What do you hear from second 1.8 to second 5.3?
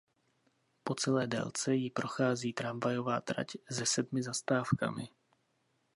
prochází tramvajová trať se sedmi zastávkami.